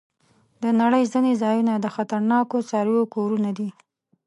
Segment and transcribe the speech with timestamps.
[0.61, 3.69] د نړۍ ځینې ځایونه د خطرناکو څارويو کورونه دي.